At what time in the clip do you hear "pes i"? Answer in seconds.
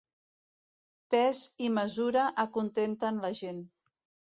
1.11-1.69